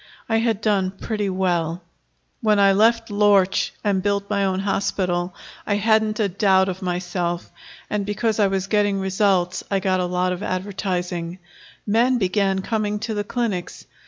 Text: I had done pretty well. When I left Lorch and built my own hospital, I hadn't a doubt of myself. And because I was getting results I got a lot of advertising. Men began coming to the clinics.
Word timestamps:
I 0.27 0.37
had 0.37 0.61
done 0.61 0.89
pretty 0.89 1.29
well. 1.29 1.83
When 2.41 2.57
I 2.57 2.71
left 2.73 3.11
Lorch 3.11 3.71
and 3.83 4.01
built 4.01 4.31
my 4.31 4.45
own 4.45 4.61
hospital, 4.61 5.35
I 5.67 5.75
hadn't 5.75 6.19
a 6.19 6.27
doubt 6.27 6.69
of 6.69 6.81
myself. 6.81 7.51
And 7.87 8.03
because 8.03 8.39
I 8.39 8.47
was 8.47 8.65
getting 8.65 8.99
results 8.99 9.63
I 9.69 9.79
got 9.79 9.99
a 9.99 10.05
lot 10.07 10.33
of 10.33 10.41
advertising. 10.41 11.37
Men 11.85 12.17
began 12.17 12.63
coming 12.63 12.97
to 13.01 13.13
the 13.13 13.23
clinics. 13.23 13.85